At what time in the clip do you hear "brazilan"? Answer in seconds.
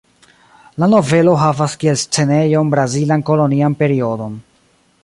2.75-3.27